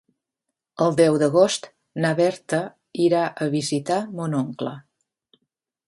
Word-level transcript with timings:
El 0.85 0.95
deu 0.99 1.17
d'agost 1.23 1.67
na 2.05 2.13
Berta 2.21 2.63
irà 3.09 3.23
a 3.47 3.51
visitar 3.59 4.01
mon 4.21 4.39
oncle. 4.43 4.77